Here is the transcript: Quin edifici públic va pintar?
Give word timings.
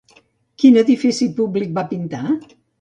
Quin 0.63 0.79
edifici 0.83 1.29
públic 1.41 1.79
va 1.79 1.87
pintar? 1.95 2.27